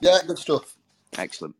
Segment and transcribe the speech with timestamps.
[0.00, 0.76] Yeah, good stuff.
[1.16, 1.56] Excellent.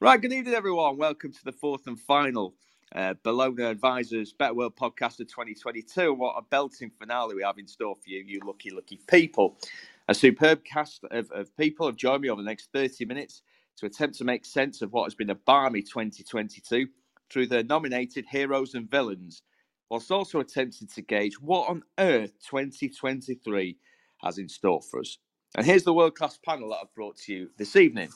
[0.00, 0.96] Right, good evening, everyone.
[0.96, 2.54] Welcome to the fourth and final
[2.94, 6.14] uh, Bellona Advisors Better World podcast of 2022.
[6.14, 9.58] What a belting finale we have in store for you, you lucky, lucky people.
[10.08, 13.42] A superb cast of, of people have joined me over the next 30 minutes
[13.76, 16.88] to attempt to make sense of what has been a balmy 2022
[17.30, 19.42] through their nominated heroes and villains,
[19.90, 23.76] whilst also attempting to gauge what on earth 2023
[24.22, 25.18] has in store for us.
[25.56, 28.10] And here's the world class panel that I've brought to you this evening.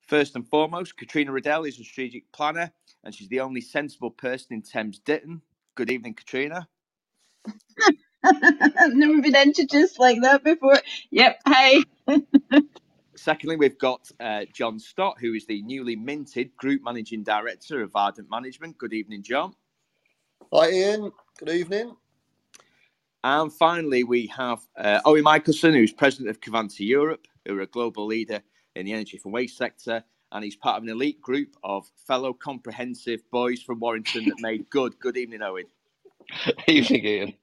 [0.00, 2.72] First and foremost, Catriona Riddell is a strategic planner
[3.04, 5.42] and she's the only sensible person in Thames Ditton.
[5.76, 6.68] Good evening, Catriona.
[8.24, 10.80] I've never been introduced like that before.
[11.10, 11.84] Yep, hi.
[13.16, 17.92] Secondly, we've got uh, John Stott, who is the newly minted Group Managing Director of
[17.94, 18.78] Ardent Management.
[18.78, 19.54] Good evening, John.
[20.52, 21.12] Hi, Ian.
[21.38, 21.96] Good evening.
[23.24, 27.66] And finally, we have uh, Owen Michaelson, who's President of Covanta Europe, who are a
[27.66, 28.42] global leader
[28.74, 30.02] in the energy from waste sector.
[30.32, 34.68] And he's part of an elite group of fellow comprehensive boys from Warrington that made
[34.70, 34.98] good.
[34.98, 35.66] Good evening, Owen.
[36.66, 37.34] Evening, Ian.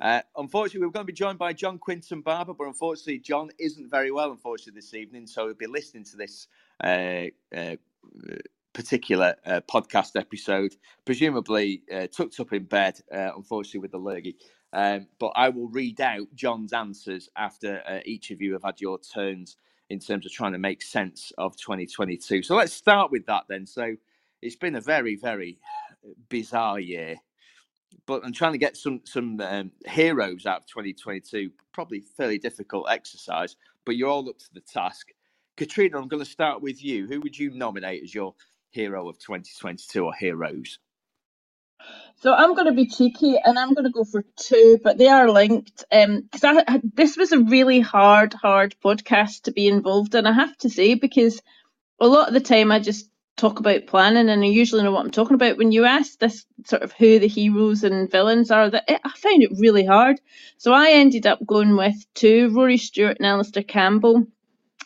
[0.00, 3.90] Uh, unfortunately, we're going to be joined by John Quinton Barber, but unfortunately, John isn't
[3.90, 5.26] very well, unfortunately, this evening.
[5.26, 6.48] So he'll be listening to this
[6.82, 7.76] uh, uh,
[8.72, 14.36] particular uh, podcast episode, presumably uh, tucked up in bed, uh, unfortunately, with the lurgy.
[14.72, 18.98] Um, but I will read out John's answers after each of you have had your
[18.98, 19.56] turns
[19.90, 22.42] in terms of trying to make sense of 2022.
[22.42, 23.66] So let's start with that then.
[23.66, 23.94] So
[24.40, 25.58] it's been a very, very
[26.30, 27.16] bizarre year
[28.06, 31.50] but I'm trying to get some some um, heroes out of 2022.
[31.72, 35.08] Probably fairly difficult exercise, but you're all up to the task.
[35.56, 37.06] Catriona, I'm going to start with you.
[37.06, 38.34] Who would you nominate as your
[38.70, 40.78] hero of 2022 or heroes?
[42.16, 45.08] So I'm going to be cheeky and I'm going to go for two, but they
[45.08, 45.84] are linked.
[45.90, 50.26] Because um, I, this was a really hard, hard podcast to be involved in.
[50.26, 51.42] I have to say because
[52.00, 55.04] a lot of the time I just talk about planning and I usually know what
[55.04, 55.56] I'm talking about.
[55.56, 59.42] When you ask this sort of who the heroes and villains are, that I found
[59.42, 60.20] it really hard.
[60.58, 64.26] So I ended up going with two, Rory Stewart and Alastair Campbell.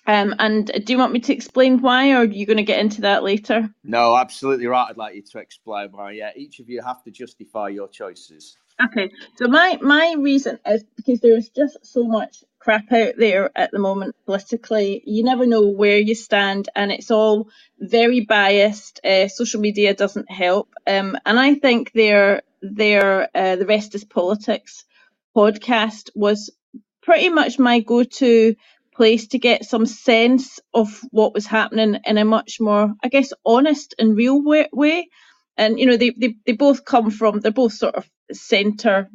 [0.07, 2.81] Um, and do you want me to explain why, or are you going to get
[2.81, 3.69] into that later?
[3.83, 4.87] No, absolutely right.
[4.89, 6.13] I'd like you to explain why.
[6.13, 8.57] Yeah, each of you have to justify your choices.
[8.83, 13.71] Okay, so my my reason is because there's just so much crap out there at
[13.71, 15.03] the moment politically.
[15.07, 19.01] You never know where you stand, and it's all very biased.
[19.05, 24.05] Uh, social media doesn't help, um, and I think their their uh, the rest is
[24.05, 24.85] politics
[25.35, 26.51] podcast was
[27.03, 28.57] pretty much my go-to
[28.97, 33.33] place to get some sense of what was happening in a much more, I guess,
[33.47, 34.43] honest and real
[34.73, 35.09] way.
[35.59, 39.11] And you know, they, they they both come from they're both sort of centre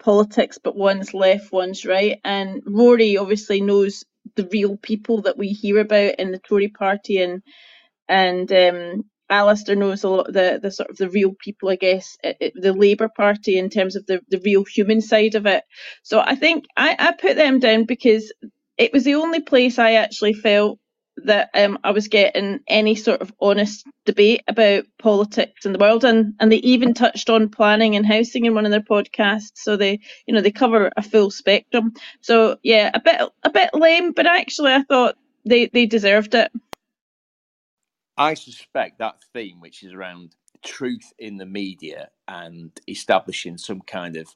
[0.00, 2.18] politics, but one's left, one's right.
[2.24, 4.04] And Rory obviously knows
[4.36, 7.42] the real people that we hear about in the Tory party, and
[8.08, 11.76] and um, Alastair knows a lot of the, the sort of the real people, I
[11.76, 15.64] guess, the Labour Party in terms of the, the real human side of it.
[16.04, 18.32] So I think I, I put them down because
[18.78, 20.78] it was the only place I actually felt
[21.18, 26.04] that um, I was getting any sort of honest debate about politics in the world,
[26.04, 29.52] and and they even touched on planning and housing in one of their podcasts.
[29.56, 31.92] So they, you know, they cover a full spectrum.
[32.22, 36.50] So yeah, a bit a bit lame, but actually I thought they they deserved it.
[38.16, 44.16] I suspect that theme, which is around truth in the media and establishing some kind
[44.16, 44.28] of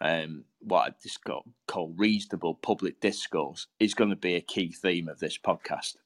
[0.00, 4.72] um, what I just got called reasonable public discourse, is going to be a key
[4.72, 5.96] theme of this podcast.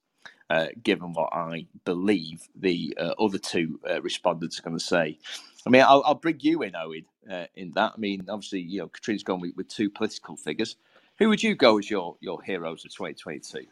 [0.51, 5.17] Uh, given what I believe the uh, other two uh, respondents are going to say.
[5.65, 7.93] I mean, I'll, I'll bring you in, Owen, uh, in that.
[7.95, 10.75] I mean, obviously, you know, Catriona's gone with, with, two political figures.
[11.21, 13.65] Who would you go as your, your heroes of 2022?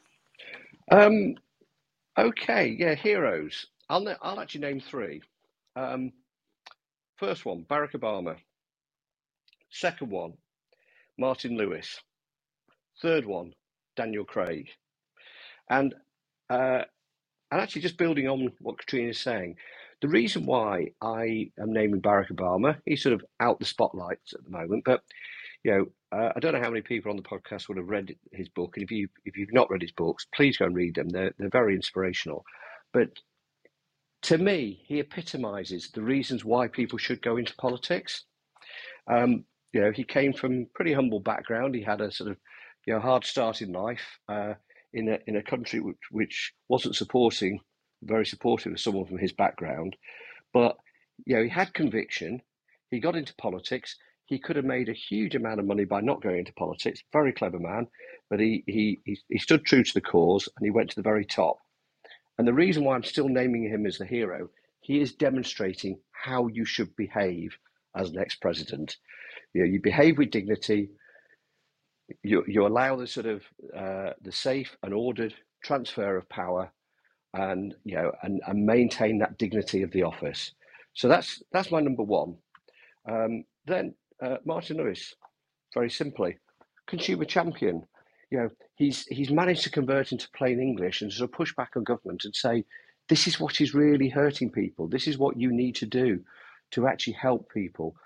[0.92, 1.34] Um,
[2.16, 3.66] okay, yeah, heroes.
[3.90, 5.20] I'll, I'll actually name three.
[5.74, 6.12] Um,
[7.16, 8.36] first one, Barack Obama.
[9.70, 10.34] Second one,
[11.18, 12.00] Martin Lewis.
[13.00, 13.54] Third one,
[13.96, 14.68] Daniel Craig.
[15.70, 15.94] And
[16.50, 16.82] uh,
[17.50, 19.56] and actually, just building on what Catriona is saying,
[20.00, 24.44] the reason why I am naming Barack Obama, he's sort of out the spotlights at
[24.44, 25.02] the moment, but
[25.64, 28.14] you know, uh, I don't know how many people on the podcast would have read
[28.32, 30.94] his book, and if you if you've not read his books, please go and read
[30.94, 31.08] them.
[31.08, 32.44] They're they're very inspirational.
[32.92, 33.10] But
[34.22, 38.24] to me, he epitomises the reasons why people should go into politics.
[39.10, 41.74] Um, you know, he came from pretty humble background.
[41.74, 42.36] He had a sort of
[42.86, 44.18] you know hard start in life.
[44.28, 44.54] Uh,
[44.94, 47.60] in a in a country which which wasn't supporting
[48.02, 49.96] very supportive of someone from his background,
[50.52, 50.76] but
[51.26, 52.40] you know he had conviction.
[52.90, 53.96] He got into politics.
[54.28, 57.02] he could have made a huge amount of money by not going into politics.
[57.12, 57.86] Very clever man,
[58.28, 61.02] but he, he, he, he stood true to the cause and he went to the
[61.02, 61.56] very top.
[62.38, 64.50] And the reason why I'm still naming him as the hero,
[64.80, 67.56] he is demonstrating how you should behave
[67.96, 68.98] as an ex-president.
[69.54, 70.90] You know, you behave with dignity.
[72.22, 73.42] You you allow the sort of
[73.76, 76.72] uh, the safe and ordered transfer of power,
[77.34, 80.52] and you know, and, and maintain that dignity of the office.
[80.94, 82.36] So that's that's my number one.
[83.08, 85.14] Um, then uh, Martin Lewis,
[85.74, 86.38] very simply,
[86.86, 87.86] consumer champion.
[88.30, 91.72] You know, he's he's managed to convert into plain English and sort of push back
[91.76, 92.64] on government and say,
[93.08, 94.86] this is what is really hurting people.
[94.86, 96.20] This is what you need to do
[96.72, 97.96] to actually help people.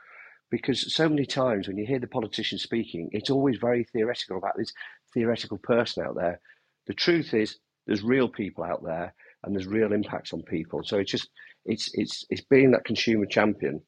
[0.52, 4.52] Because so many times when you hear the politicians speaking, it's always very theoretical about
[4.58, 4.70] this
[5.14, 6.40] theoretical person out there.
[6.86, 7.56] The truth is,
[7.86, 10.82] there's real people out there, and there's real impacts on people.
[10.84, 11.30] So it's just
[11.64, 13.80] it's it's it's being that consumer champion.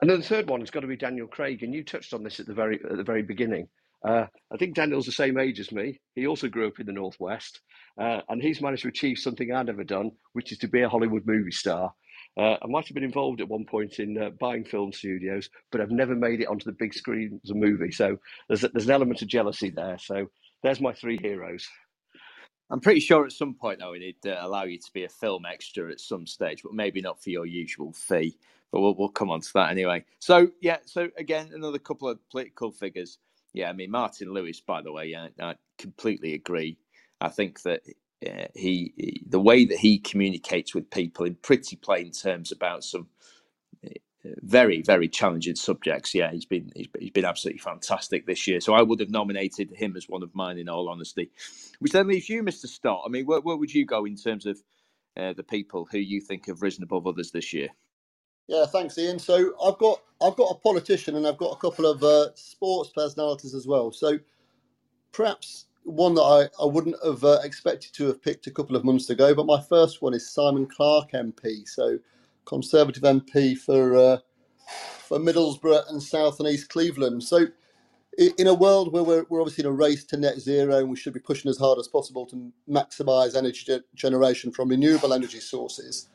[0.00, 2.22] And then the third one has got to be Daniel Craig, and you touched on
[2.22, 3.66] this at the very at the very beginning.
[4.06, 6.00] Uh, I think Daniel's the same age as me.
[6.14, 7.60] He also grew up in the Northwest,
[8.00, 10.88] uh, and he's managed to achieve something I've never done, which is to be a
[10.88, 11.92] Hollywood movie star.
[12.36, 15.80] Uh, I might have been involved at one point in uh, buying film studios, but
[15.80, 17.92] I've never made it onto the big screen as a movie.
[17.92, 19.98] So there's, there's an element of jealousy there.
[19.98, 20.30] So
[20.62, 21.66] there's my three heroes.
[22.70, 25.44] I'm pretty sure at some point, though, it'd uh, allow you to be a film
[25.46, 28.36] extra at some stage, but maybe not for your usual fee.
[28.72, 30.04] But we'll, we'll come on to that anyway.
[30.18, 33.18] So, yeah, so again, another couple of political figures.
[33.52, 36.78] Yeah, I mean, Martin Lewis, by the way, yeah, I completely agree.
[37.20, 37.82] I think that
[38.26, 42.84] uh, he, he, the way that he communicates with people in pretty plain terms about
[42.84, 43.08] some
[43.84, 43.90] uh,
[44.42, 46.14] very very challenging subjects.
[46.14, 48.60] Yeah he's been he's, he's been absolutely fantastic this year.
[48.60, 51.30] So i would have nominated him as one of mine in all honesty.
[51.80, 54.46] Which then leaves you mr stott i mean where, where would you go in terms
[54.46, 54.58] of
[55.16, 57.68] uh, the people who you think have risen above others this year?
[58.48, 59.18] Yeah, thanks, Ian.
[59.18, 62.90] So I've got I've got a politician and I've got a couple of uh, sports
[62.90, 63.90] personalities as well.
[63.90, 64.18] So
[65.12, 68.84] perhaps one that I, I wouldn't have uh, expected to have picked a couple of
[68.84, 71.98] months ago, but my first one is Simon Clarke MP, so
[72.46, 74.18] Conservative MP for uh,
[74.94, 77.22] for Middlesbrough and South and East Cleveland.
[77.24, 77.46] So
[78.38, 80.96] in a world where we're, we're obviously in a race to net zero and we
[80.96, 85.40] should be pushing as hard as possible to maximise energy ge- generation from renewable energy
[85.40, 86.08] sources,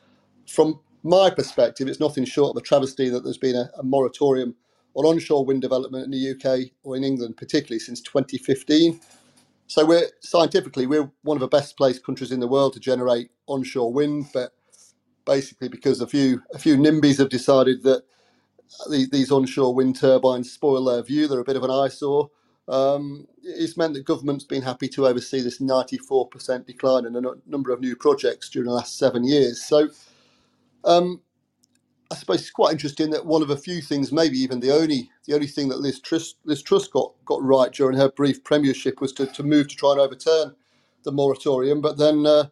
[0.48, 4.54] from my perspective, it's nothing short of a travesty that there's been a, a moratorium
[4.94, 9.00] on onshore wind development in the UK or in England, particularly since 2015.
[9.70, 13.30] So we're scientifically we're one of the best placed countries in the world to generate
[13.46, 14.50] onshore wind, but
[15.24, 18.02] basically because a few a few NIMBYs have decided that
[18.90, 21.28] these, these onshore wind turbines spoil their view.
[21.28, 22.30] They're a bit of an eyesore.
[22.66, 27.70] Um, it's meant that government's been happy to oversee this 94% decline in a number
[27.70, 29.62] of new projects during the last seven years.
[29.62, 29.88] So
[30.82, 31.20] um,
[32.10, 35.10] I suppose it's quite interesting that one of a few things, maybe even the only
[35.26, 39.00] the only thing that Liz Truss, Liz Truss got got right during her brief premiership
[39.00, 40.54] was to, to move to try and overturn
[41.04, 41.82] the moratorium.
[41.82, 42.44] But then uh,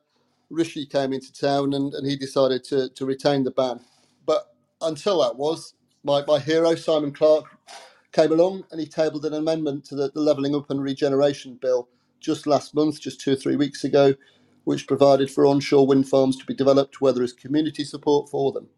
[0.51, 3.81] Rishi came into town and, and he decided to, to retain the ban.
[4.27, 7.47] But until that was, my, my hero, Simon Clarke,
[8.13, 11.89] came along and he tabled an amendment to the, the Levelling Up and Regeneration Bill
[12.21, 14.15] just last month, just two or three weeks ago,
[14.65, 18.53] which provided for onshore wind farms to be developed where there is community support for
[18.53, 18.69] them.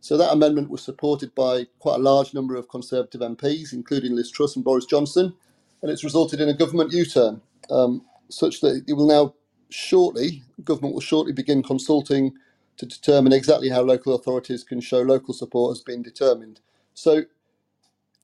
[0.00, 4.30] So that amendment was supported by quite a large number of Conservative MPs, including Liz
[4.30, 5.34] Truss and Boris Johnson,
[5.82, 9.34] and it's resulted in a government U-turn, um, such that it will now
[9.70, 12.32] shortly, government will shortly begin consulting
[12.78, 16.60] to determine exactly how local authorities can show local support has been determined.
[16.94, 17.24] So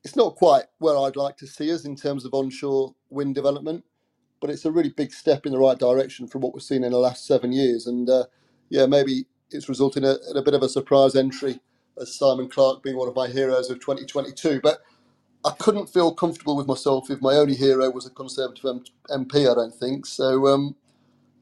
[0.05, 3.85] it's not quite where I'd like to see us in terms of onshore wind development,
[4.41, 6.93] but it's a really big step in the right direction from what we've seen in
[6.93, 7.87] the last seven years.
[7.87, 8.25] And uh,
[8.71, 11.61] yeah, maybe it's resulted in a, in a bit of a surprise entry
[12.01, 14.61] as Simon Clarke being one of my heroes of 2022.
[14.63, 14.81] But
[15.45, 19.55] I couldn't feel comfortable with myself if my only hero was a Conservative MP, I
[19.55, 20.07] don't think.
[20.07, 20.77] So um,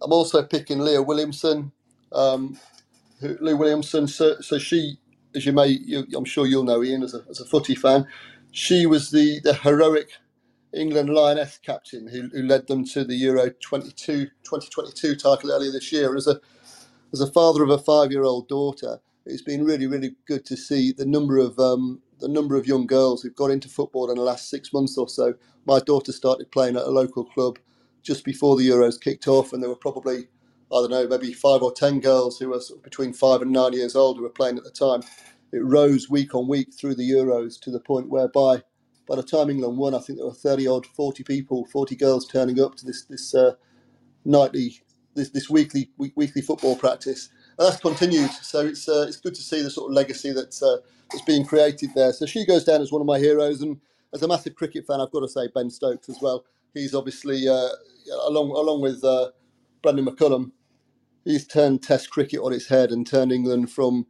[0.03, 1.73] I'm also picking Leah Williamson.
[2.13, 2.59] Um,
[3.21, 4.99] who, Williamson, so, so she,
[5.35, 8.07] as you may, you, I'm sure you'll know Ian as a, as a footy fan,
[8.53, 10.11] she was the, the heroic
[10.75, 15.93] England Lioness captain who, who led them to the Euro 22, 2022 title earlier this
[15.93, 16.17] year.
[16.17, 16.41] As a
[17.13, 21.07] as a father of a five-year-old daughter, it's been really, really good to see the
[21.07, 24.51] number of um, the number of young girls who've got into football in the last
[24.51, 25.35] six months or so.
[25.67, 27.59] My daughter started playing at a local club
[28.03, 30.29] just before the Euros kicked off, and there were probably
[30.73, 33.53] I don't know, maybe five or ten girls who were sort of between five and
[33.53, 35.03] nine years old who were playing at the time.
[35.53, 38.63] It rose week on week through the Euros to the point whereby
[39.07, 42.27] by the time England won, I think there were 30 odd, 40 people, 40 girls
[42.27, 43.53] turning up to this this uh,
[44.25, 44.81] nightly,
[45.15, 48.31] this this weekly week, weekly football practice, that's continued.
[48.31, 50.79] So it's uh, it's good to see the sort of legacy that's uh,
[51.11, 52.13] that's being created there.
[52.13, 53.79] So she goes down as one of my heroes, and
[54.13, 56.45] as a massive cricket fan, I've got to say Ben Stokes as well.
[56.75, 57.69] He's obviously uh,
[58.27, 59.31] along along with uh,
[59.83, 60.53] Brendon McCullum.
[61.25, 64.07] He's turned Test cricket on its head and turned England from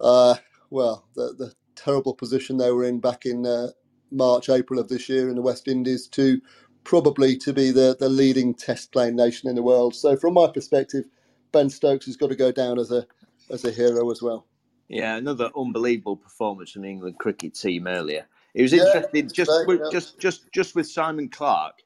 [0.00, 0.36] uh,
[0.70, 3.68] well the the terrible position they were in back in uh,
[4.10, 6.40] March April of this year in the West Indies to
[6.84, 9.94] probably to be the the leading Test playing nation in the world.
[9.94, 11.06] So from my perspective
[11.52, 13.06] Ben Stokes has got to go down as a
[13.50, 14.46] as a hero as well.
[14.88, 18.26] Yeah, another unbelievable performance from the England cricket team earlier.
[18.54, 19.90] It was interesting, yeah, just right, with, yeah.
[19.90, 21.82] just just just with Simon Clarke.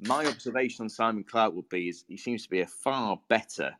[0.00, 3.72] My observation on Simon Clarke would be is he seems to be a far better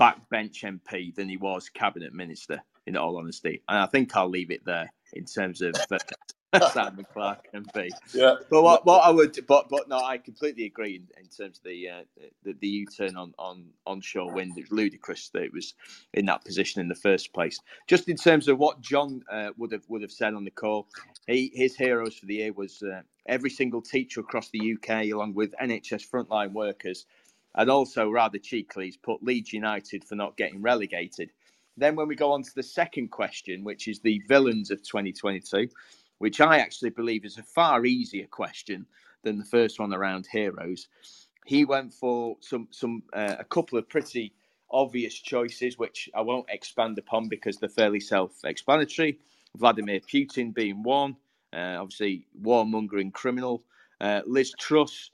[0.00, 2.62] backbench MP than he was cabinet minister.
[2.86, 5.98] In all honesty, and I think I'll leave it there in terms of uh,
[6.72, 7.90] Simon Clarke can be.
[8.14, 8.36] Yeah.
[8.50, 11.64] But what, what I would, but but no, I completely agree in, in terms of
[11.64, 12.02] the uh,
[12.44, 14.52] the, the U turn on on onshore wind.
[14.56, 15.74] It's ludicrous that it was
[16.14, 17.58] in that position in the first place.
[17.86, 20.88] Just in terms of what John uh, would have would have said on the call,
[21.26, 25.34] he his heroes for the year was uh, every single teacher across the UK, along
[25.34, 27.06] with NHS frontline workers,
[27.56, 31.30] and also rather cheekily, he's put Leeds United for not getting relegated.
[31.76, 35.68] Then, when we go on to the second question, which is the villains of 2022,
[36.18, 38.86] which I actually believe is a far easier question
[39.22, 40.88] than the first one around heroes.
[41.44, 44.32] He went for some some uh, a couple of pretty
[44.70, 49.18] obvious choices, which I won't expand upon because they're fairly self-explanatory.
[49.56, 51.16] Vladimir Putin being one,
[51.52, 53.62] uh, obviously warmongering criminal.
[54.00, 55.10] Uh, Liz Truss,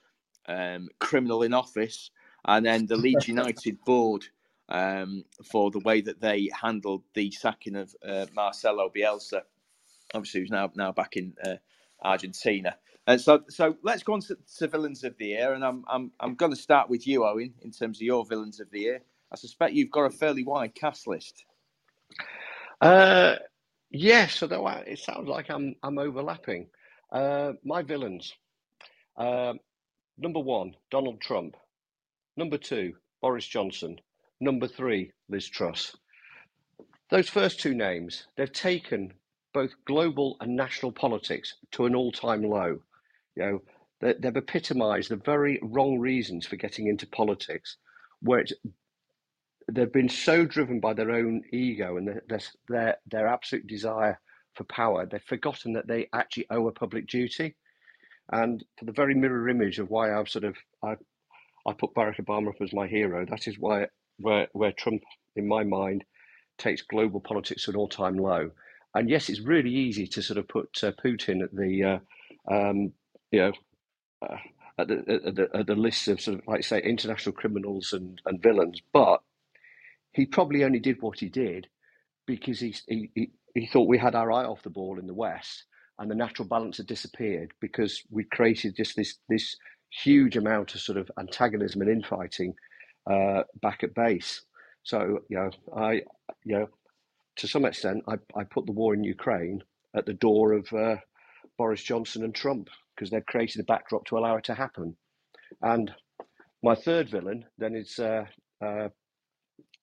[0.47, 2.11] um, criminal in office,
[2.47, 4.25] and then the Leeds United board
[4.69, 9.43] um, for the way that they handled the sacking of uh, Marcelo Bielsa
[10.15, 11.57] obviously who's now now back in uh,
[12.03, 12.77] Argentina.
[13.07, 16.13] And so, so let's go on to, to, villains of the year, and I'm I'm
[16.21, 19.01] I'm going to start with you, Owen, in terms of your villains of the year.
[19.33, 21.45] I suspect you've got a fairly wide cast list.
[22.81, 23.37] Uh,
[23.91, 26.69] yes, although I, it sounds like I'm I'm overlapping.
[27.11, 28.33] Uh, my villains.
[29.17, 29.55] Uh,
[30.17, 31.57] number one, Donald Trump.
[32.37, 34.01] Number two, Boris Johnson.
[34.41, 35.97] Number three, Liz Truss.
[37.11, 39.13] Those first two names, they've taken
[39.53, 42.79] both global and national politics to an all-time low.
[43.37, 43.63] You know,
[44.01, 47.77] they, they've epitomised the very wrong reasons for getting into politics,
[48.21, 48.53] where it's,
[49.71, 54.19] they've been so driven by their own ego and their, their their absolute desire
[54.55, 57.57] for power, they've forgotten that they actually owe a public duty.
[58.31, 60.97] And for the very mirror image of why I've sort of I
[61.67, 63.87] I put Barack Obama up as my hero, that is why
[64.19, 65.03] where where Trump,
[65.37, 66.05] in my mind,
[66.59, 68.51] takes global politics to an all-time low.
[68.95, 72.01] And yes, it's really easy to sort of put uh, Putin at the,
[72.51, 72.93] uh, um,
[73.31, 73.53] you know,
[74.23, 74.37] uh,
[74.79, 78.21] at the, at the, at the list of sort of like say international criminals and,
[78.27, 79.23] and villains, but
[80.13, 81.69] he probably only did what he did
[82.27, 83.11] because he, he
[83.55, 85.65] he thought we had our eye off the ball in the West
[86.01, 89.57] and the natural balance had disappeared because we created just this this
[89.91, 92.55] huge amount of sort of antagonism and infighting
[93.11, 94.43] uh, back at base.
[94.85, 96.03] So you know, I
[96.45, 96.69] you know,
[97.37, 99.63] to some extent, I, I put the war in Ukraine
[99.95, 100.97] at the door of uh,
[101.59, 104.97] Boris Johnson and Trump because they've created a backdrop to allow it to happen.
[105.61, 105.93] And
[106.63, 108.25] my third villain then is, uh,
[108.65, 108.89] uh,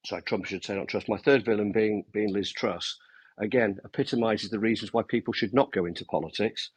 [0.06, 1.08] sorry, Trump should say not Truss.
[1.08, 2.98] My third villain being being Liz Truss,
[3.40, 6.72] again epitomises the reasons why people should not go into politics,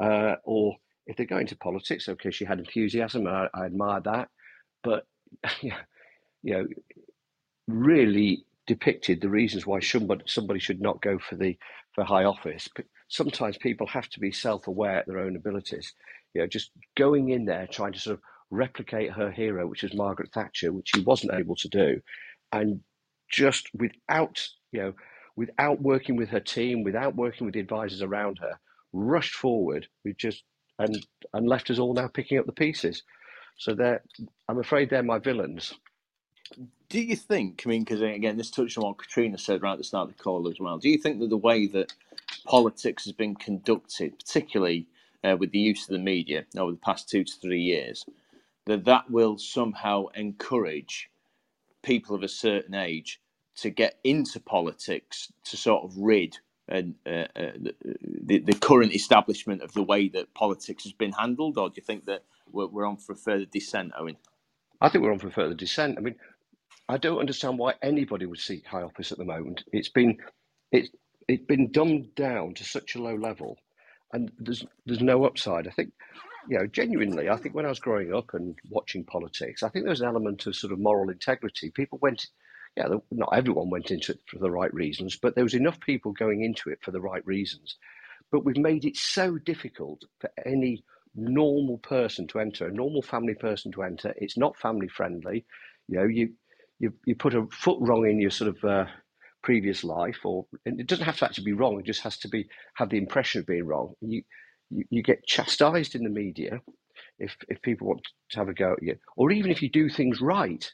[0.00, 0.76] uh, or
[1.06, 4.28] if they go into politics, okay, she had enthusiasm, I, I admire that,
[4.82, 5.06] but
[5.62, 5.72] you
[6.44, 6.66] know,
[7.68, 11.56] really depicted the reasons why somebody should not go for the
[11.94, 12.68] for high office.
[12.74, 15.92] But sometimes people have to be self-aware at their own abilities.
[16.34, 19.94] You know, just going in there trying to sort of replicate her hero, which was
[19.94, 22.00] Margaret Thatcher, which she wasn't able to do,
[22.52, 22.80] and
[23.30, 24.92] just without you know
[25.36, 28.58] without working with her team, without working with the advisors around her,
[28.92, 29.88] rushed forward.
[30.04, 30.42] We just
[30.78, 30.96] and
[31.32, 33.02] and left us all now picking up the pieces.
[33.56, 34.02] So they're,
[34.48, 35.74] I'm afraid they're my villains
[36.88, 37.62] do you think?
[37.64, 40.16] I mean, because again, this touched on what Catriona said right at the start of
[40.16, 40.78] the call as well.
[40.78, 41.92] Do you think that the way that
[42.44, 44.86] politics has been conducted, particularly
[45.24, 48.04] uh, with the use of the media over the past two to three years,
[48.66, 51.10] that that will somehow encourage
[51.82, 53.20] people of a certain age
[53.56, 57.52] to get into politics to sort of rid and uh, uh,
[58.02, 61.82] the, the current establishment of the way that politics has been handled, or do you
[61.82, 64.16] think that we're, we're on for a further descent, Owen?
[64.80, 65.98] I think we're on for further descent.
[65.98, 66.16] I mean,
[66.88, 69.64] I don't understand why anybody would seek high office at the moment.
[69.72, 70.18] It's been
[70.70, 70.90] it's
[71.28, 73.56] it's been dumbed down to such a low level,
[74.12, 75.66] and there's there's no upside.
[75.66, 75.92] I think,
[76.48, 79.84] you know, genuinely, I think when I was growing up and watching politics, I think
[79.84, 81.70] there was an element of sort of moral integrity.
[81.70, 82.26] People went,
[82.76, 86.12] yeah, not everyone went into it for the right reasons, but there was enough people
[86.12, 87.76] going into it for the right reasons.
[88.30, 93.34] But we've made it so difficult for any normal person to enter, a normal family
[93.34, 94.12] person to enter.
[94.18, 95.46] It's not family friendly.
[95.88, 96.30] You know, you
[96.78, 98.86] you you put a foot wrong in your sort of uh,
[99.42, 101.78] previous life, or it doesn't have to actually be wrong.
[101.78, 103.94] It just has to be have the impression of being wrong.
[104.00, 104.22] You
[104.70, 106.60] you, you get chastised in the media
[107.18, 109.88] if if people want to have a go at you, or even if you do
[109.88, 110.70] things right.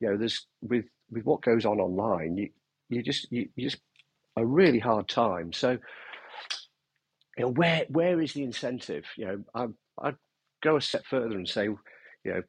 [0.00, 2.50] You know, there's with with what goes on online, you
[2.88, 3.82] you just you, you just
[4.36, 5.52] a really hard time.
[5.52, 5.72] So,
[7.36, 9.04] you know, where where is the incentive?
[9.16, 9.66] You know, I
[10.06, 10.16] I'd
[10.62, 11.68] go a step further and say,
[12.24, 12.42] you know,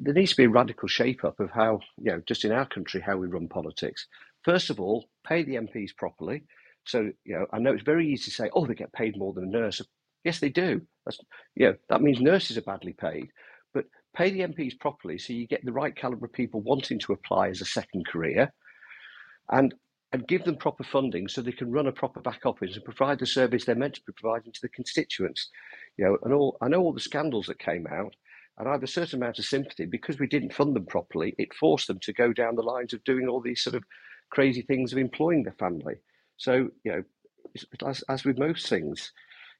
[0.00, 2.66] there needs to be a radical shape up of how, you know, just in our
[2.66, 4.06] country, how we run politics.
[4.44, 6.42] First of all, pay the MPs properly.
[6.84, 9.32] So, you know, I know it's very easy to say, oh, they get paid more
[9.32, 9.80] than a nurse.
[10.24, 10.80] Yes, they do.
[11.04, 11.18] That's,
[11.54, 13.28] you know, that means nurses are badly paid.
[13.72, 13.84] But
[14.16, 17.48] pay the MPs properly so you get the right calibre of people wanting to apply
[17.48, 18.52] as a second career.
[19.50, 19.74] And
[20.12, 23.18] and give them proper funding so they can run a proper back office and provide
[23.18, 25.48] the service they're meant to be providing to the constituents.
[25.96, 28.14] You know, and all I know all the scandals that came out,
[28.58, 31.34] and I have a certain amount of sympathy because we didn't fund them properly.
[31.38, 33.84] It forced them to go down the lines of doing all these sort of
[34.30, 35.96] crazy things of employing their family.
[36.36, 37.02] So you know,
[37.86, 39.12] as, as with most things,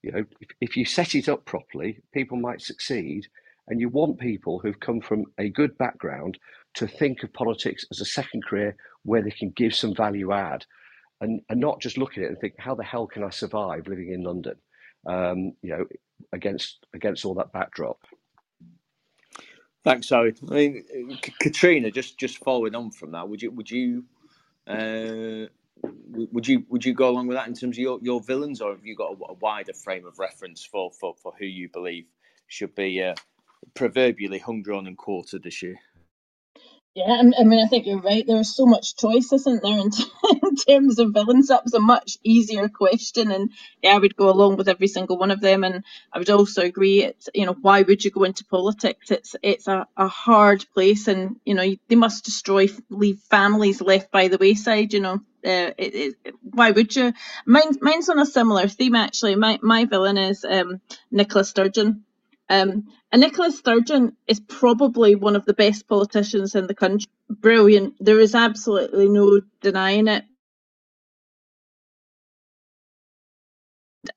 [0.02, 3.26] you know, if, if you set it up properly, people might succeed.
[3.68, 6.36] And you want people who've come from a good background
[6.74, 10.66] to think of politics as a second career where they can give some value add
[11.20, 13.86] and, and not just look at it and think, how the hell can I survive
[13.86, 14.56] living in London?
[15.06, 15.84] Um, you know,
[16.32, 17.98] against against all that backdrop.
[19.84, 20.34] Thanks, Zoe.
[20.50, 20.84] I mean,
[21.40, 24.04] Catriona, just just following on from that, would you would you
[24.68, 25.46] uh,
[26.32, 28.72] would you would you go along with that in terms of your, your villains, or
[28.72, 32.06] have you got a, a wider frame of reference for, for, for who you believe
[32.48, 33.14] should be uh,
[33.74, 35.76] proverbially hung, drawn, and quartered this year?
[36.94, 38.24] Yeah, I mean, I think you're right.
[38.26, 39.90] There's so much choice, isn't there, in,
[40.52, 41.48] in terms of villains?
[41.48, 43.50] That was a much easier question, and
[43.82, 45.64] yeah, I would go along with every single one of them.
[45.64, 49.10] And I would also agree, it's you know, why would you go into politics?
[49.12, 54.12] It's it's a, a hard place, and you know, they must destroy, leave families left
[54.12, 54.94] by the wayside.
[54.94, 55.14] You know,
[55.46, 57.14] uh, it, it, why would you?
[57.46, 59.36] Mine, mine's on a similar theme actually.
[59.36, 60.80] My my villain is um,
[61.12, 62.04] Nicola Sturgeon.
[62.50, 67.10] Um, and Nicola Sturgeon is probably one of the best politicians in the country.
[67.30, 67.94] Brilliant.
[68.00, 70.24] There is absolutely no denying it.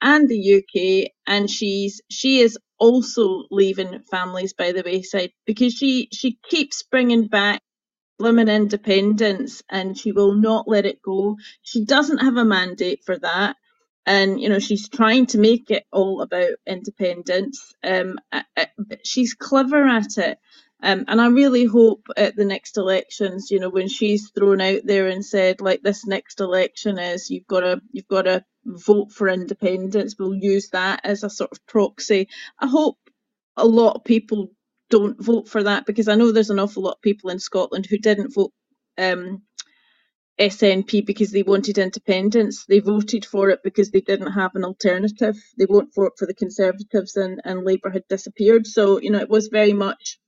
[0.02, 6.10] And the UK, and she's she is also leaving families by the wayside because she
[6.14, 7.62] she keeps bringing back
[8.20, 11.38] blooming independence and she will not let it go.
[11.64, 13.58] She doesn't have a mandate for that.
[14.06, 17.74] And you know she's trying to make it all about independence.
[17.84, 18.20] Um,
[19.04, 20.40] she's clever at it.
[20.84, 24.82] Um, and I really hope at the next elections, you know, when she's thrown out
[24.86, 29.12] there and said, like, this next election is you've got to you've got to vote
[29.12, 30.16] for independence.
[30.20, 32.30] We'll use that as a sort of proxy.
[32.60, 32.98] I hope
[33.58, 34.52] a lot of people
[34.90, 37.88] don't vote for that because I know there's an awful lot of people in Scotland
[37.88, 38.54] who didn't vote
[38.98, 39.44] um,
[40.40, 42.66] SNP because they wanted independence.
[42.68, 45.36] They voted for it because they didn't have an alternative.
[45.58, 48.68] They won't vote for the Conservatives and, and Labour had disappeared.
[48.68, 50.20] So, you know, it was very much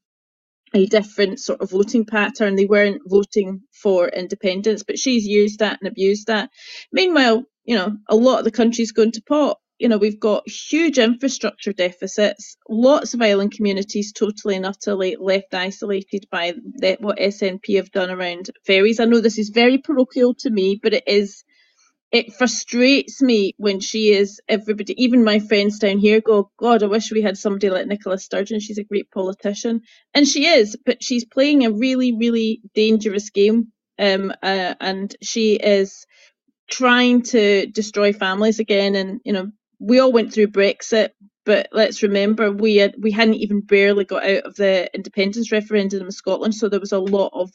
[0.76, 2.56] a different sort of voting pattern.
[2.56, 6.52] They weren't voting for independence, but she's used that and abused that.
[6.92, 10.48] Meanwhile, you know, a lot of the country's going to pot you know, we've got
[10.50, 17.20] huge infrastructure deficits, lots of island communities totally and utterly left isolated by the, what
[17.20, 19.00] SNP have done around ferries.
[19.00, 21.44] I know this is very parochial to me, but it is.
[22.12, 26.88] It frustrates me when she is everybody, even my friends down here, go, God, I
[26.88, 28.62] wish we had somebody like Nicola Sturgeon.
[28.62, 29.82] She's a great politician,
[30.14, 33.74] and she is, but she's playing a really, really dangerous game.
[34.00, 36.06] Um, uh, and she is
[36.70, 41.10] trying to destroy families again and you know we all went through Brexit,
[41.46, 46.04] but let's remember we had we hadn't even barely got out of the independence referendum
[46.04, 47.52] in Scotland, so there was a lot of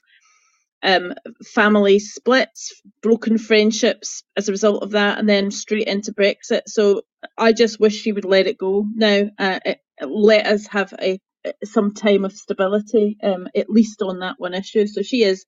[0.85, 1.15] um,
[1.55, 6.63] family splits, broken friendships as a result of that, and then straight into Brexit.
[6.69, 7.03] So
[7.39, 9.25] I just wish she would let it go now.
[9.39, 11.21] Uh, it, let us have a
[11.65, 14.87] some time of stability, um, at least on that one issue.
[14.89, 15.47] So she is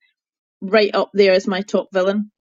[0.63, 2.33] right up there as my top villain.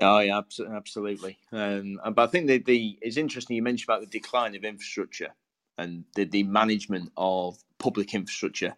[0.00, 0.40] Oh yeah,
[0.74, 1.38] absolutely.
[1.52, 5.30] Um, but I think the, the it's interesting you mentioned about the decline of infrastructure
[5.78, 8.74] and the, the management of public infrastructure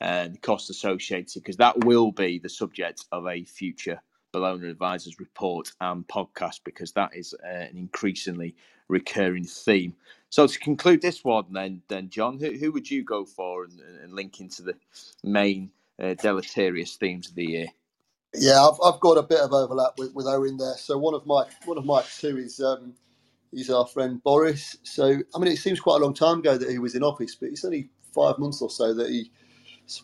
[0.00, 4.00] and the costs associated, because that will be the subject of a future
[4.34, 8.54] Bellona Advisors report and podcast, because that is uh, an increasingly
[8.88, 9.94] recurring theme.
[10.30, 13.80] So to conclude this one, then, then John, who, who would you go for and,
[14.02, 14.74] and link into the
[15.24, 15.70] main
[16.02, 17.66] uh, deleterious themes of the year?
[18.34, 20.76] Yeah, I've, I've got a bit of overlap with, with Owen there.
[20.78, 22.94] So one of my one of my two is um,
[23.52, 24.76] he's our friend Boris.
[24.84, 27.34] So I mean, it seems quite a long time ago that he was in office,
[27.36, 29.30] but it's only five months or so that he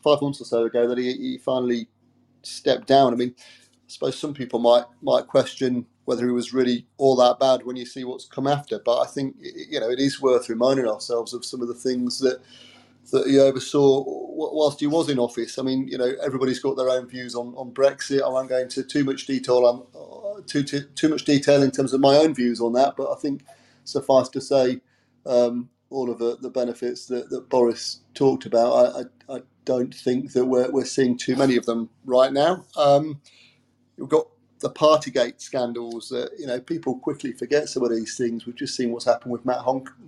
[0.05, 1.89] five months or so ago that he, he finally
[2.43, 3.13] stepped down.
[3.15, 3.43] I mean, I
[3.89, 7.87] suppose some people might might question whether he was really all that bad when you
[7.87, 8.81] see what's come after.
[8.81, 12.21] But I think you know it is worth reminding ourselves of some of the things
[12.21, 12.41] that
[13.13, 15.59] that he oversaw whilst he was in office.
[15.59, 18.23] I mean, you know, everybody's got their own views on, on Brexit.
[18.23, 21.71] I won't go into too much detail on uh, too, too too much detail in
[21.71, 22.95] terms of my own views on that.
[22.97, 23.43] But I think
[23.85, 24.81] suffice to say,
[25.27, 29.01] um, all of the, the benefits that, that Boris talked about, I,
[29.33, 32.65] I, I don't think that we're, we're seeing too many of them right now.
[32.77, 33.21] Um,
[33.97, 34.27] we've got
[34.61, 36.13] the Partygate scandals.
[36.13, 38.47] Uh, you know, people quickly forget some of these things.
[38.47, 39.61] We've just seen what's happened with Matt,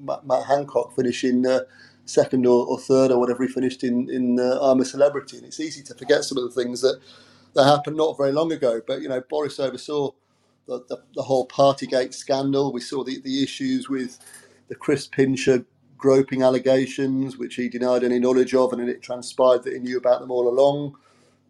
[0.03, 1.61] Matt, Matt Hancock finishing uh,
[2.07, 5.47] second or, or, third or whatever he finished in in uh, I'm a Celebrity, and
[5.47, 7.01] it's easy to forget some of the things that
[7.55, 8.81] that happened not very long ago.
[8.87, 10.13] But you know, Boris oversaw
[10.67, 12.73] the, the, the whole Partygate scandal.
[12.73, 14.19] We saw the, the issues with
[14.69, 15.65] the Chris Pincher
[15.97, 20.21] groping allegations, which he denied any knowledge of, and it transpired that he knew about
[20.21, 20.97] them all along.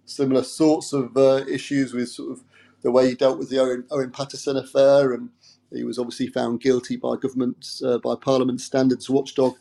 [0.05, 2.45] Similar sorts of uh, issues with sort of
[2.83, 5.31] the way he dealt with the Owen, Owen Paterson affair, and
[5.73, 9.57] he was obviously found guilty by government, uh, by Parliament standards watchdog,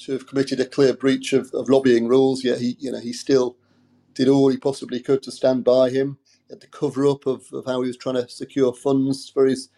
[0.00, 2.44] to have committed a clear breach of, of lobbying rules.
[2.44, 3.56] Yet he, you know, he still
[4.14, 6.18] did all he possibly could to stand by him.
[6.50, 9.68] Had the cover up of, of how he was trying to secure funds for his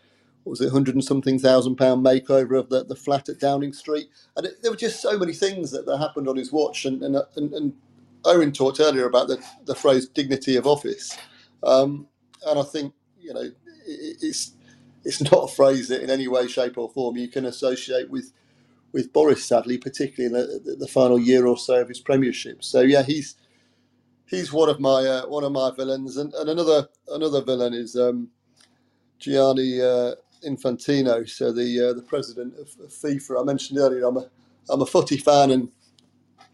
[0.44, 3.72] what was it, hundred and something thousand pound makeover of the, the flat at Downing
[3.72, 6.84] Street, and it, there were just so many things that, that happened on his watch.
[6.86, 7.74] And and, and, and
[8.24, 11.16] Owen talked earlier about the, the phrase dignity of office,
[11.64, 12.08] um,
[12.46, 13.54] and I think you know it,
[14.22, 14.54] it's
[15.04, 18.32] it's not a phrase that in any way, shape, or form you can associate with
[18.92, 19.44] with Boris.
[19.44, 22.62] Sadly, particularly in the, the final year or so of his premiership.
[22.64, 23.36] So yeah, he's
[24.32, 27.94] he's one of my uh, one of my villains, and, and another another villain is
[27.94, 28.28] um,
[29.18, 33.40] Gianni uh, Infantino, so the uh, the president of, of, FIFA.
[33.40, 34.28] I mentioned earlier, I'm a
[34.68, 35.68] I'm a footy fan, and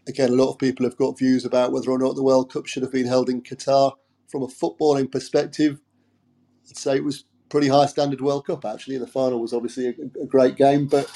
[0.07, 2.67] again, a lot of people have got views about whether or not the World Cup
[2.67, 3.93] should have been held in Qatar.
[4.27, 5.79] From a footballing perspective,
[6.69, 8.63] I'd say it was pretty high standard World Cup.
[8.63, 11.09] Actually, the final was obviously a, a great game, but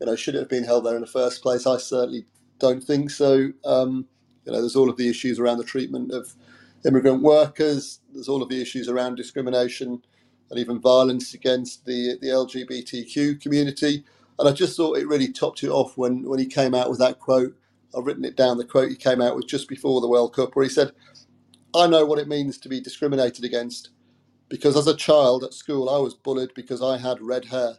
[0.00, 1.66] you know, should it have been held there in the first place?
[1.66, 2.26] I certainly
[2.58, 3.52] don't think so.
[3.64, 4.06] Um,
[4.44, 6.34] you know, there's all of the issues around the treatment of
[6.86, 8.00] immigrant workers.
[8.12, 10.02] There's all of the issues around discrimination
[10.50, 14.04] and even violence against the the LGBTQ community.
[14.38, 16.98] And I just thought it really topped it off when when he came out with
[16.98, 17.54] that quote.
[17.96, 18.56] I've written it down.
[18.56, 20.92] The quote he came out with just before the World Cup, where he said,
[21.74, 23.90] "I know what it means to be discriminated against,
[24.48, 27.78] because as a child at school I was bullied because I had red hair."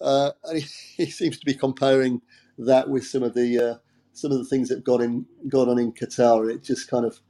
[0.00, 0.66] Uh, and he,
[1.04, 2.20] he, seems to be comparing
[2.58, 3.74] that with some of the uh,
[4.12, 6.52] some of the things that got in gone on in Qatar.
[6.52, 7.20] It just kind of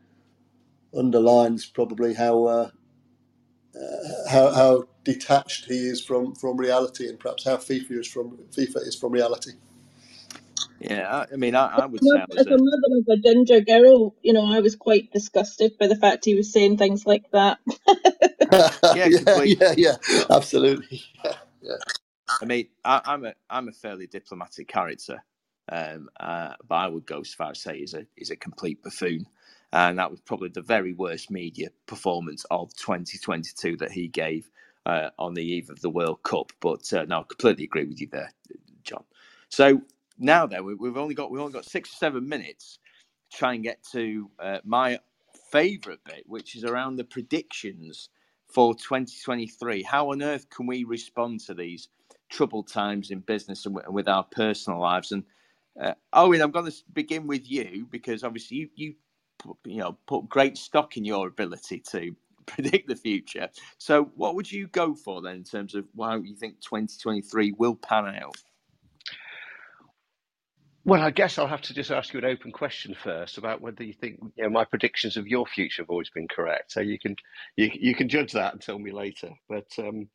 [0.97, 2.71] underlines probably how uh,
[3.79, 8.37] uh, how, how detached he is from, from reality and perhaps how FIFA is from
[8.53, 9.53] FIFA is from reality.
[10.81, 14.33] Yeah, I, mean, I, I would say as a mother of a ginger girl, you
[14.33, 17.59] know, I was quite disgusted by the fact he was saying things like that.
[18.97, 19.97] yeah, yeah, yeah, yeah,
[20.31, 21.03] absolutely.
[21.25, 21.77] Yeah, yeah.
[22.41, 25.23] I mean, I, am a I'm a fairly diplomatic character,
[25.71, 28.83] um, uh, but I would go as far as say he's a he's a complete
[28.83, 29.27] buffoon
[29.73, 34.51] and that was probably the very worst media performance of 2022 that he gave
[34.87, 36.53] uh, on the eve of the World Cup.
[36.61, 38.33] But uh, no, I completely agree with you there,
[38.83, 39.05] John.
[39.51, 39.83] So
[40.19, 42.79] now then, we've only got we've only got six or seven minutes
[43.31, 44.99] to try and get to uh, my
[45.51, 48.09] favourite bit, which is around the predictions
[48.47, 49.83] for 2023.
[49.83, 51.89] How on earth can we respond to these
[52.29, 55.13] troubled times in business and with our personal lives?
[55.13, 55.25] And
[55.81, 58.95] uh, Owen, I'm going to begin with you because obviously you, you
[59.65, 62.15] you know put great stock in your ability to
[62.47, 63.49] predict the future.
[63.79, 67.77] So, what would you go for then in terms of how you think 2023 will
[67.77, 68.37] pan out?
[70.85, 73.85] Well, I guess I'll have to just ask you an open question first about whether
[73.85, 76.73] you think you know, my predictions of your future have always been correct.
[76.73, 77.15] So you can
[77.57, 79.31] you, you can judge that and tell me later.
[79.51, 80.09] But um,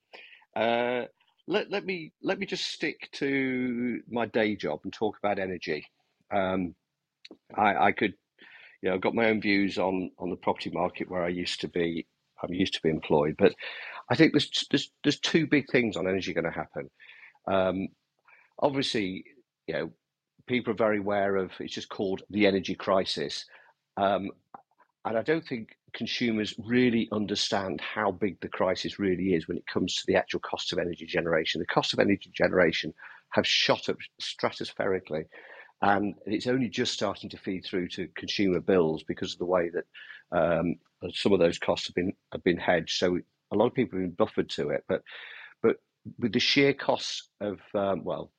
[0.56, 1.04] uh,
[1.47, 5.86] let let me let me just stick to my day job and talk about energy.
[6.34, 6.75] Um,
[7.56, 8.13] I, I could
[8.82, 11.62] you know, I've got my own views on on the property market where I used
[11.62, 12.08] to be.
[12.43, 13.56] I'm used to be employed, but
[14.10, 16.89] I think there's there's there's two big things on energy going to happen.
[17.47, 17.88] Um,
[18.60, 19.25] obviously,
[19.67, 19.91] you know,
[20.47, 21.51] people are very aware of.
[21.60, 23.45] It's just called the energy crisis,
[23.97, 24.32] um,
[25.06, 29.67] and I don't think consumers really understand how big the crisis really is when it
[29.67, 31.60] comes to the actual cost of energy generation.
[31.60, 32.93] The cost of energy generation
[33.32, 35.25] have shot up stratospherically
[35.82, 39.69] and it's only just starting to feed through to consumer bills because of the way
[39.69, 39.86] that
[40.32, 40.75] Um,
[41.13, 43.19] some of those costs have been have been hedged, so
[43.51, 44.84] a lot of people have been buffered to it.
[44.88, 45.01] But
[45.62, 45.75] but
[46.17, 48.32] with the sheer costs of um, well,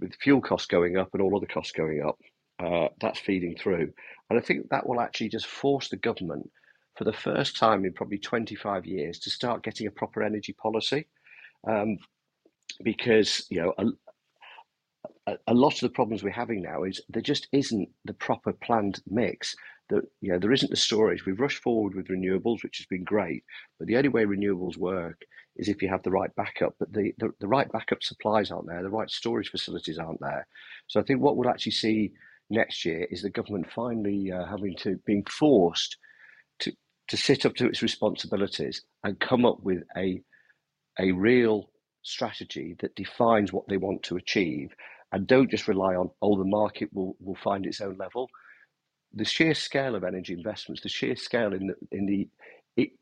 [0.00, 2.18] with fuel costs going up and all other costs going up,
[2.64, 3.92] uh, that's feeding through,
[4.28, 6.50] and I think that will actually just force the government
[7.00, 11.06] for the first time in probably 25 years to start getting a proper energy policy.
[11.66, 11.96] Um,
[12.82, 13.72] because you know
[15.26, 18.52] a, a, lot of the problems we're having now is there just isn't the proper
[18.52, 19.56] planned mix.
[19.88, 21.24] That you know there isn't the storage.
[21.24, 23.44] We've rushed forward with renewables, which has been great,
[23.78, 25.22] but the only way renewables work
[25.56, 26.74] is if you have the right backup.
[26.78, 28.82] But the, the, the right backup supplies aren't there.
[28.82, 30.46] The right storage facilities aren't there.
[30.86, 32.12] So I think what we'll actually see
[32.50, 35.96] next year is the government finally uh, having to being forced
[37.10, 40.22] to sit up to its responsibilities and come up with a
[40.98, 41.70] a real
[42.02, 44.72] strategy that defines what they want to achieve
[45.12, 48.28] and don't just rely on oh the market will will find its own level.
[49.12, 52.28] The sheer scale of energy investments the sheer scale in the in the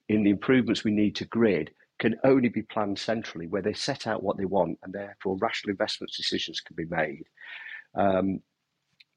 [0.09, 4.07] in the improvements we need to grid can only be planned centrally where they set
[4.07, 7.25] out what they want and therefore rational investment decisions can be made.
[7.95, 8.41] Um,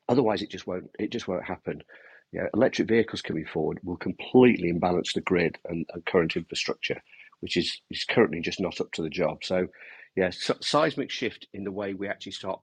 [0.10, 1.82] otherwise it just won't it just won't happen
[2.32, 7.02] you know, electric vehicles coming forward will completely imbalance the grid and, and current infrastructure
[7.42, 9.44] which is, is currently just not up to the job.
[9.44, 9.68] So,
[10.16, 12.62] yeah, so, seismic shift in the way we actually start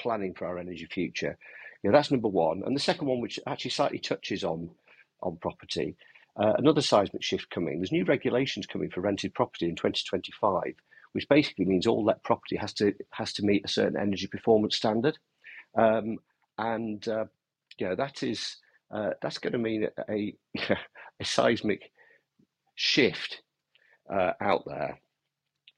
[0.00, 1.38] planning for our energy future.
[1.82, 2.62] Yeah, that's number one.
[2.64, 4.70] And the second one, which actually slightly touches on
[5.22, 5.96] on property,
[6.38, 7.78] uh, another seismic shift coming.
[7.78, 10.74] There's new regulations coming for rented property in 2025,
[11.12, 14.76] which basically means all let property has to has to meet a certain energy performance
[14.76, 15.18] standard,
[15.76, 16.18] um,
[16.58, 17.26] and uh,
[17.78, 18.56] yeah, that is
[18.94, 20.34] uh, that's going to mean a,
[20.70, 21.90] a, seismic
[22.76, 23.42] shift
[24.12, 24.98] uh, out there,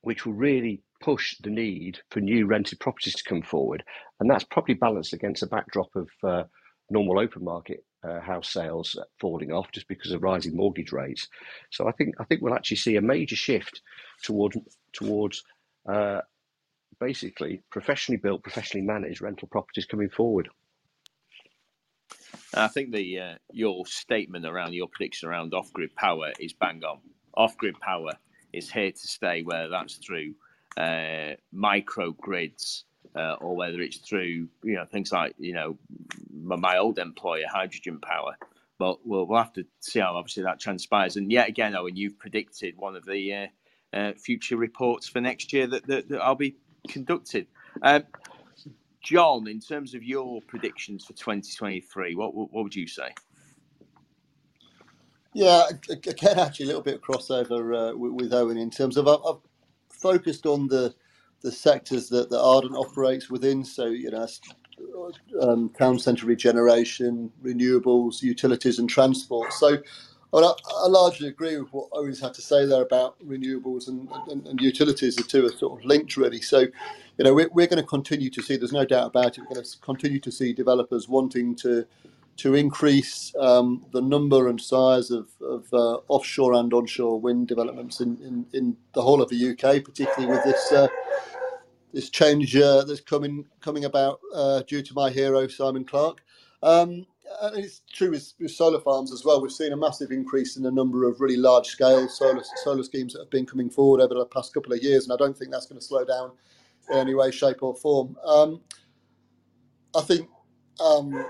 [0.03, 3.83] which will really push the need for new rented properties to come forward.
[4.21, 6.45] And that's probably balanced against a backdrop of uh,
[6.91, 11.27] normal open market uh, house sales falling off just because of rising mortgage rates.
[11.71, 13.81] So I think I think we'll actually see a major shift
[14.23, 14.57] towards
[14.93, 15.43] towards
[15.89, 16.21] uh,
[17.01, 20.49] basically professionally built, professionally managed rental properties coming forward.
[22.55, 26.83] I think the uh, your statement around your prediction around off grid power is bang
[26.85, 26.99] on
[27.37, 28.13] off grid power
[28.53, 30.35] is here to stay, whether that's through
[30.77, 32.85] uh, microgrids
[33.15, 35.79] uh, or whether it's through you know things like you know
[36.33, 38.37] my, my old employer, hydrogen power.
[38.79, 41.17] But we'll, we'll have to see how obviously that transpires.
[41.17, 45.53] And yet again, Owen, you've predicted one of the uh, uh future reports for next
[45.55, 47.47] year that, that, that I'll be conducted.
[47.83, 48.05] Um,
[49.07, 53.15] John, in terms of your predictions for 2023, what, what would you say?
[55.33, 59.07] Yeah, I again, actually, a little bit of crossover uh, with, Owen in terms of
[59.07, 59.37] I've,
[59.91, 60.93] focused on the
[61.43, 63.65] the sectors that, that Ardent operates within.
[63.65, 64.27] So, you know,
[65.41, 69.53] um, town centre regeneration, renewables, utilities, and transport.
[69.53, 69.79] So,
[70.35, 74.47] I, I, largely agree with what Owen's had to say there about renewables and, and,
[74.47, 75.17] and, utilities.
[75.17, 76.41] The two are sort of linked, really.
[76.41, 79.43] So, you know, we're, we're going to continue to see, there's no doubt about it,
[79.49, 81.87] we're going to continue to see developers wanting to
[82.37, 88.01] to increase um, the number and size of, of uh, offshore and onshore wind developments
[88.01, 90.87] in, in, in, the whole of the UK, particularly with this uh,
[91.93, 96.23] this change uh, that's coming coming about uh, due to my hero Simon Clarke.
[96.63, 97.07] Um,
[97.43, 99.41] and it's true with, with, solar farms as well.
[99.41, 103.13] We've seen a massive increase in the number of really large scale solar solar schemes
[103.13, 105.51] that have been coming forward over the past couple of years, and I don't think
[105.51, 106.33] that's going to slow down
[106.91, 108.17] in any way, shape, or form.
[108.25, 108.61] Um,
[109.95, 110.29] I think
[110.81, 111.27] um,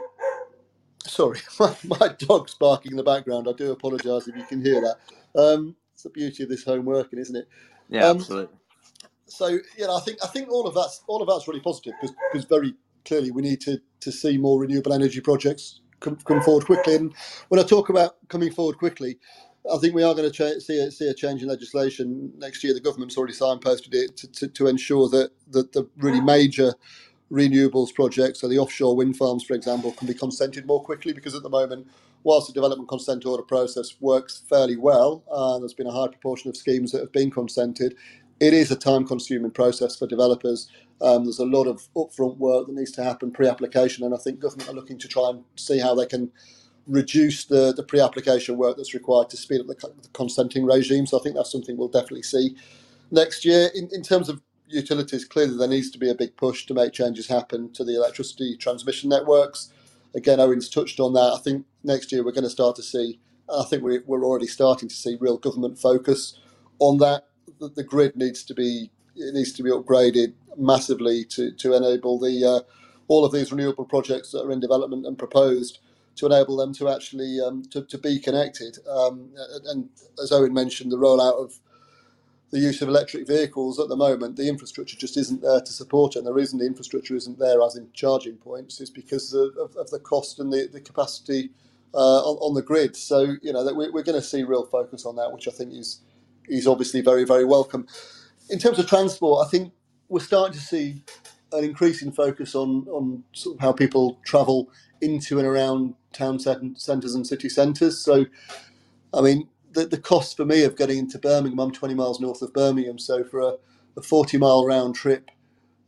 [1.05, 3.49] sorry, my, my, dog's barking in the background.
[3.49, 5.41] I do apologise if you can hear that.
[5.41, 7.49] Um, it's the beauty of this home working, isn't it?
[7.89, 8.57] Yeah, um, absolutely.
[9.27, 11.95] So you know, I think I think all of that's all of that's really positive
[12.01, 16.43] because because very clearly we need to to see more renewable energy projects come, come
[16.43, 16.97] forward quickly.
[16.97, 17.15] And
[17.49, 19.19] when I talk about coming forward quickly,
[19.73, 22.73] I think we are going to see a, see a change in legislation next year.
[22.75, 26.75] The government's already signposted it to, to, to ensure that that the really major
[27.31, 31.35] renewables projects, so the offshore wind farms, for example, can be consented more quickly because
[31.35, 31.89] at the moment,
[32.23, 36.49] whilst the development consent order process works fairly well, uh, there's been a high proportion
[36.49, 37.97] of schemes that have been consented.
[38.39, 40.69] It is a time consuming process for developers.
[41.03, 44.19] Um, there's a lot of upfront work that needs to happen pre application, and I
[44.19, 46.31] think government are looking to try and see how they can
[46.87, 51.07] reduce the, the pre application work that's required to speed up the, the consenting regime.
[51.07, 52.57] So I think that's something we'll definitely see
[53.11, 53.71] next year.
[53.75, 56.93] In, in terms of utilities, clearly there needs to be a big push to make
[56.93, 59.73] changes happen to the electricity transmission networks.
[60.15, 61.35] Again, Owen's touched on that.
[61.35, 63.21] I think next year we're going to start to see,
[63.55, 66.39] I think we're, already starting to see real government focus
[66.79, 67.25] on that.
[67.61, 72.19] The, the grid needs to be it needs to be upgraded massively to, to enable
[72.19, 72.61] the uh,
[73.09, 75.79] all of these renewable projects that are in development and proposed
[76.17, 78.79] to enable them to actually um, to, to be connected.
[78.89, 79.31] Um,
[79.67, 79.89] and
[80.23, 81.59] as Owen mentioned, the rollout of
[82.51, 86.15] the use of electric vehicles at the moment, the infrastructure just isn't there to support
[86.15, 86.21] it.
[86.21, 89.77] And the reason the infrastructure isn't there, as in charging points, is because of, of,
[89.77, 91.51] of the cost and the, the capacity
[91.93, 92.95] uh, on, on, the grid.
[92.97, 95.51] So you know that we're, we're going to see real focus on that, which I
[95.51, 96.01] think is
[96.49, 97.87] is obviously very very welcome.
[98.51, 99.73] In terms of transport, I think
[100.09, 101.03] we're starting to see
[101.53, 107.15] an increasing focus on on sort of how people travel into and around town centres
[107.15, 107.99] and city centres.
[108.01, 108.27] So,
[109.15, 112.43] I mean, the, the cost for me of getting into Birmingham, I'm 20 miles north
[112.43, 113.55] of Birmingham, so for a,
[113.97, 115.31] a 40 mile round trip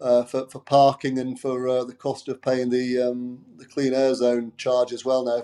[0.01, 3.95] uh, for, for parking and for uh, the cost of paying the um, the clean
[3.95, 5.43] air zone charge as well now.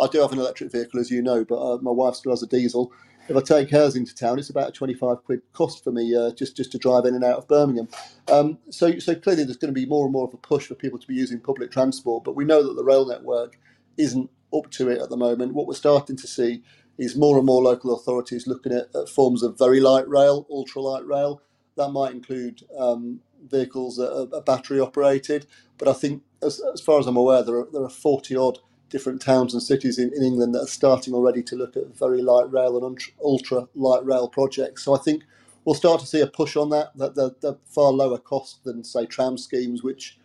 [0.00, 2.42] I do have an electric vehicle, as you know, but uh, my wife still has
[2.42, 2.92] a diesel
[3.28, 6.32] if I take hers into town, it's about a 25 quid cost for me uh,
[6.32, 7.88] just just to drive in and out of Birmingham.
[8.28, 10.74] Um, so so clearly there's going to be more and more of a push for
[10.74, 13.58] people to be using public transport, but we know that the rail network
[13.96, 15.54] isn't up to it at the moment.
[15.54, 16.62] What we're starting to see
[16.96, 20.82] is more and more local authorities looking at, at forms of very light rail, ultra
[20.82, 21.42] light rail.
[21.76, 26.98] That might include um, vehicles that are, battery operated, but I think as, as far
[26.98, 28.58] as I'm aware, there are, there are 40 odd
[28.90, 32.22] different towns and cities in, in England that are starting already to look at very
[32.22, 34.84] light rail and ultra light rail projects.
[34.84, 35.24] So I think
[35.64, 36.96] we'll start to see a push on that.
[36.96, 40.18] That they're, they're far lower cost than say tram schemes, which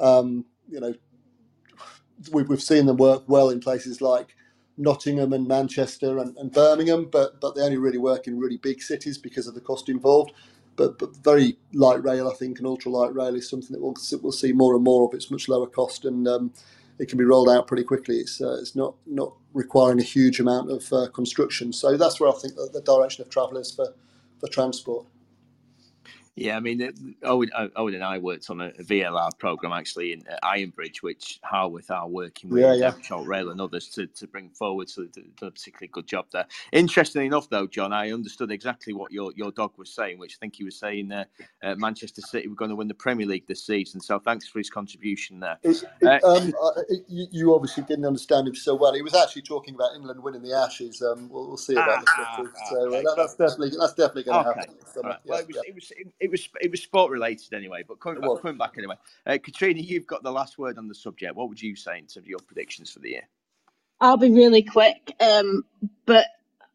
[0.00, 0.94] um, you know
[2.32, 4.34] we've, we've seen them work well in places like
[4.78, 8.82] Nottingham and Manchester and, and Birmingham, but but they only really work in really big
[8.82, 10.32] cities because of the cost involved.
[10.76, 13.94] But, but very light rail, I think, and ultra light rail is something that we'll,
[14.20, 15.14] we'll see more and more of.
[15.14, 16.52] It's much lower cost and um,
[16.98, 18.16] it can be rolled out pretty quickly.
[18.16, 21.72] It's uh, it's not not requiring a huge amount of uh, construction.
[21.72, 23.94] So that's where I think the, the direction of travel is for
[24.40, 25.06] for transport.
[26.38, 30.36] Yeah, I mean, Owen, Owen and I worked on a VLR program actually in uh,
[30.46, 33.22] Ironbridge, which Harworth are working with yeah, yeah.
[33.24, 34.90] Rail and others to, to bring forward.
[34.90, 36.44] So they've done a particularly good job there.
[36.72, 40.38] Interestingly enough, though, John, I understood exactly what your, your dog was saying, which I
[40.38, 41.24] think he was saying uh,
[41.62, 43.98] uh, Manchester City were going to win the Premier League this season.
[43.98, 45.56] So thanks for his contribution there.
[45.62, 46.52] It, it, uh, um,
[47.08, 48.92] you, you, obviously didn't understand him so well.
[48.92, 51.00] He was actually talking about England winning the Ashes.
[51.00, 52.08] Um, we'll, we'll see about ah, this.
[52.18, 53.02] Ah, so uh, okay.
[53.02, 54.60] that, that's definitely that's definitely going to okay.
[54.60, 54.74] happen.
[55.02, 55.18] Right.
[55.24, 57.84] Well, it was, it was it, was it was sport related anyway.
[57.86, 60.94] But coming back, coming back anyway, uh, Catriona, you've got the last word on the
[60.94, 61.34] subject.
[61.36, 63.28] What would you say in terms of your predictions for the year?
[64.00, 65.64] I'll be really quick, um,
[66.04, 66.26] but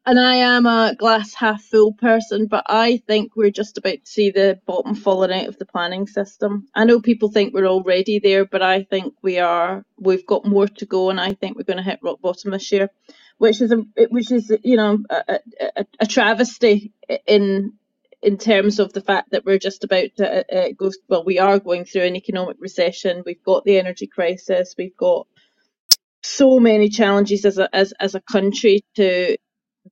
[0.04, 4.10] and I am a glass half full person, but I think we're just about to
[4.10, 6.66] see the bottom falling out of the planning system.
[6.74, 9.84] I know people think we're already there, but I think we are.
[9.98, 12.72] We've got more to go, and I think we're going to hit rock bottom this
[12.72, 12.90] year,
[13.38, 15.38] which is a which is you know a,
[15.76, 16.92] a, a travesty
[17.26, 17.74] in
[18.22, 21.38] in terms of the fact that we're just about to uh, uh, go, well, we
[21.38, 23.22] are going through an economic recession.
[23.26, 24.74] We've got the energy crisis.
[24.78, 25.26] We've got
[26.22, 29.36] so many challenges as a as, as a country to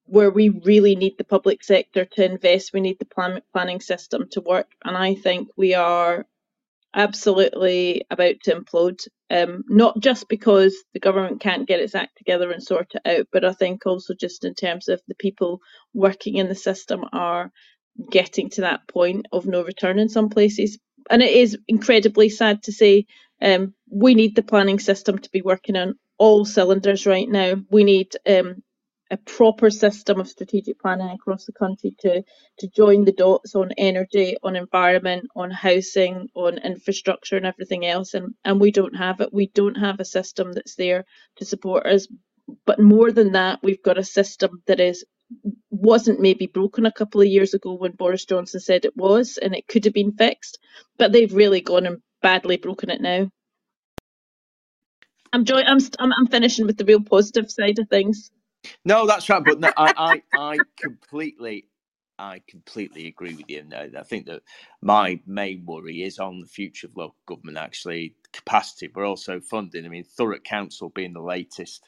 [0.06, 2.72] where we really need the public sector to invest.
[2.72, 6.26] We need the plan, planning system to work, and I think we are
[6.94, 9.06] absolutely about to implode.
[9.30, 13.28] Um, not just because the government can't get its act together and sort it out,
[13.32, 15.60] but I think also just in terms of the people
[15.94, 17.52] working in the system are
[18.10, 20.78] getting to that point of no return in some places.
[21.10, 23.06] And it is incredibly sad to say
[23.42, 27.54] um, we need the planning system to be working on all cylinders right now.
[27.70, 28.62] We need um,
[29.10, 32.22] a proper system of strategic planning across the country to
[32.60, 38.14] to join the dots on energy, on environment, on housing, on infrastructure, and everything else.
[38.14, 39.30] And and we don't have it.
[39.32, 41.04] We don't have a system that's there
[41.36, 42.08] to support us.
[42.66, 45.04] But more than that, we've got a system that is
[45.70, 49.54] wasn't maybe broken a couple of years ago when Boris Johnson said it was, and
[49.54, 50.58] it could have been fixed.
[50.98, 53.30] But they've really gone and badly broken it now.
[55.32, 58.30] I'm joy- I'm, I'm I'm finishing with the real positive side of things.
[58.84, 59.44] No, that's right.
[59.44, 61.66] But no, I, I I completely
[62.18, 63.60] I completely agree with you.
[63.60, 64.42] And I think that
[64.82, 69.86] my main worry is on the future of local government, actually, capacity, but also funding.
[69.86, 71.84] I mean, Thurrock Council being the latest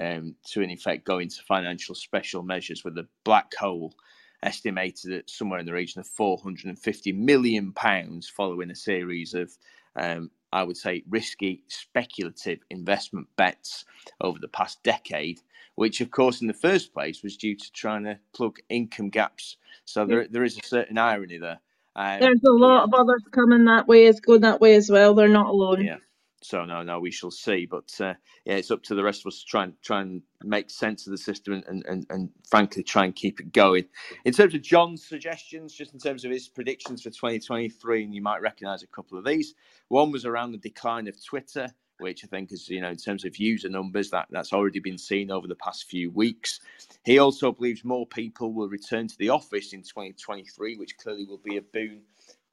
[0.00, 3.94] um, to in effect go into financial special measures with a black hole
[4.42, 9.50] estimated at somewhere in the region of 450 million pounds following a series of
[9.96, 13.84] um, I would say risky speculative investment bets
[14.20, 15.40] over the past decade,
[15.74, 19.56] which of course in the first place was due to trying to plug income gaps.
[19.84, 21.58] So there, there is a certain irony there.
[21.96, 25.14] Um, There's a lot of others coming that way, is going that way as well.
[25.14, 25.84] They're not alone.
[25.84, 25.98] Yeah.
[26.44, 27.66] So no, no, we shall see.
[27.66, 28.14] But uh,
[28.44, 31.06] yeah, it's up to the rest of us to try and try and make sense
[31.06, 33.86] of the system and, and, and frankly try and keep it going.
[34.26, 38.22] In terms of John's suggestions, just in terms of his predictions for 2023, and you
[38.22, 39.54] might recognise a couple of these.
[39.88, 41.68] One was around the decline of Twitter.
[41.98, 44.98] which I think is, you know, in terms of user numbers, that, that's already been
[44.98, 46.60] seen over the past few weeks.
[47.04, 51.40] He also believes more people will return to the office in 2023, which clearly will
[51.44, 52.02] be a boon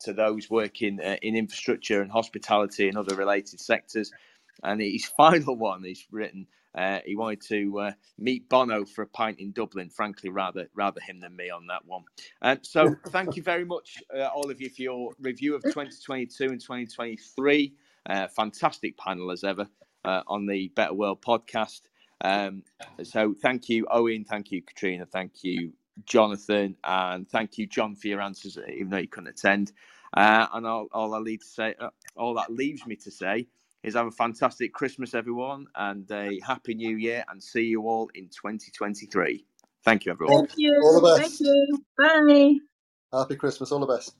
[0.04, 4.12] to those working uh, in infrastructure and hospitality and other related sectors.
[4.64, 9.08] And his final one, he's written, uh, he wanted to uh, meet Bono for a
[9.08, 9.90] pint in Dublin.
[9.90, 12.04] Frankly, rather rather him than me on that one.
[12.42, 16.46] Um, so, thank you very much, uh, all of you, for your review of 2022
[16.46, 17.74] and 2023.
[18.06, 19.68] Uh, fantastic panel as ever
[20.06, 21.82] uh, on the Better World podcast.
[22.22, 22.64] Um,
[23.04, 24.24] so, thank you, Owen.
[24.24, 25.06] Thank you, Catriona.
[25.06, 25.74] Thank you,
[26.06, 29.72] Jonathan, and thank you, John, for your answers, even though you couldn't attend.
[30.16, 31.76] Uh, and all, all I need to say,
[32.16, 33.48] all that leaves me to say
[33.84, 38.10] is have a fantastic Christmas, everyone, and a happy new year, and see you all
[38.14, 39.46] in 2023.
[39.84, 40.46] Thank you, everyone.
[40.46, 40.80] Thank you.
[40.84, 41.40] All the best.
[41.40, 41.86] Thank you.
[41.98, 43.18] Bye.
[43.18, 43.72] Happy Christmas.
[43.72, 44.16] All the best.